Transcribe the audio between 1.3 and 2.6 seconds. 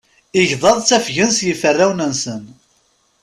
s yiferrawen-nsen.